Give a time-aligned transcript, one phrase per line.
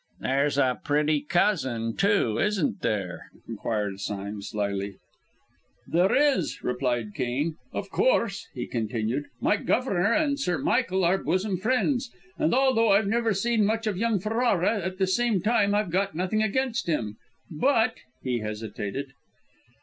[0.19, 4.95] "There's a pretty cousin, too, isn't there?" inquired Sime slyly.
[5.87, 7.57] "There is," replied Cairn.
[7.71, 12.09] "Of course," he continued, "my governor and Sir Michael are bosom friends,
[12.39, 16.15] and although I've never seen much of young Ferrara, at the same time I've got
[16.15, 17.17] nothing against him.
[17.51, 19.13] But" he hesitated.